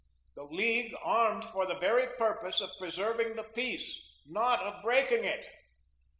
[0.33, 5.47] The League armed for the very purpose of preserving the peace, not of breaking it.